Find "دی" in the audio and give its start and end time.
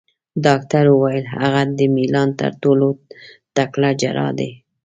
4.39-4.51